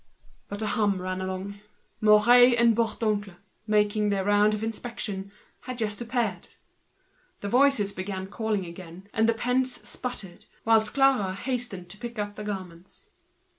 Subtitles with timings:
[0.49, 1.59] But a hum ran along:
[2.01, 3.35] Mouret and Bourdoncle,
[3.67, 6.47] making their round of inspection, had just appeared.
[7.41, 12.43] The voices started again, the pens sputtered along, whilst Clara hastened to pick up the
[12.43, 13.11] garments.